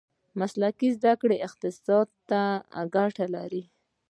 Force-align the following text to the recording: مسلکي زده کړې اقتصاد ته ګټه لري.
مسلکي 0.39 0.89
زده 0.97 1.13
کړې 1.21 1.37
اقتصاد 1.47 2.07
ته 2.29 2.41
ګټه 2.95 3.25
لري. 3.35 3.63